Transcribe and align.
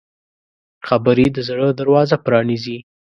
خبرې 0.87 1.27
د 1.31 1.37
زړه 1.47 1.67
دروازه 1.79 2.15
پرانیزي 2.25 2.77